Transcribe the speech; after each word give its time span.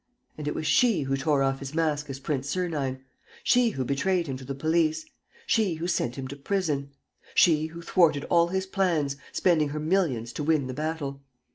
And 0.35 0.47
it 0.47 0.55
was 0.55 0.65
she 0.65 1.01
who 1.03 1.15
tore 1.15 1.43
off 1.43 1.59
his 1.59 1.75
mask 1.75 2.09
as 2.09 2.19
Prince 2.19 2.49
Sernine, 2.49 3.03
she 3.43 3.69
who 3.69 3.85
betrayed 3.85 4.25
him 4.25 4.35
to 4.37 4.43
the 4.43 4.55
police, 4.55 5.05
she 5.45 5.75
who 5.75 5.87
sent 5.87 6.15
him 6.15 6.27
to 6.29 6.35
prison, 6.35 6.89
she 7.35 7.67
who 7.67 7.83
thwarted 7.83 8.23
all 8.27 8.47
his 8.47 8.65
plans, 8.65 9.17
spending 9.31 9.69
her 9.69 9.79
millions 9.79 10.33
to 10.33 10.43
win 10.43 10.65
the 10.65 10.73
battle. 10.73 11.21